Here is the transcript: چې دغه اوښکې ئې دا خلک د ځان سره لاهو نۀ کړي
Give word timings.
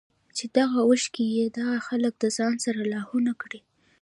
چې 0.37 0.45
دغه 0.57 0.77
اوښکې 0.87 1.25
ئې 1.35 1.45
دا 1.59 1.69
خلک 1.87 2.13
د 2.19 2.25
ځان 2.37 2.53
سره 2.65 2.81
لاهو 2.93 3.15
نۀ 3.25 3.33
کړي 3.41 3.61